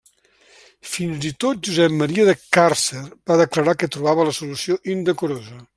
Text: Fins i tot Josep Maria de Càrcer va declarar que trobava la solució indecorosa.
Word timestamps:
Fins 0.93 1.27
i 1.31 1.31
tot 1.45 1.61
Josep 1.67 1.93
Maria 1.99 2.25
de 2.31 2.35
Càrcer 2.59 3.05
va 3.33 3.39
declarar 3.45 3.79
que 3.83 3.93
trobava 3.97 4.27
la 4.31 4.37
solució 4.41 4.83
indecorosa. 4.97 5.67